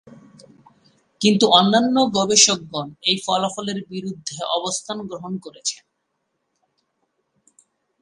[1.21, 5.83] কিন্তু অন্যান্য গবেষকগণ এ ফলাফলের বিরুদ্ধে অবস্থান গ্রহণ করেছেন।